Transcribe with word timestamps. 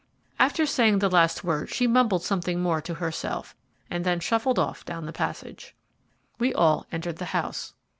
After 0.39 0.65
saying 0.65 0.97
the 0.97 1.11
last 1.11 1.43
words 1.43 1.71
she 1.71 1.85
mumbled 1.85 2.23
something 2.23 2.59
more 2.59 2.81
to 2.81 2.95
herself, 2.95 3.55
and 3.87 4.03
then 4.03 4.19
shuffled 4.19 4.57
off 4.57 4.83
down 4.83 5.05
the 5.05 5.13
passage. 5.13 5.75
We 6.39 6.55
all 6.55 6.87
entered 6.91 7.17
the 7.17 7.25
house. 7.37 7.75